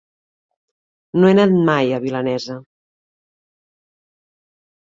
[1.19, 2.57] No he anat mai a Vinalesa.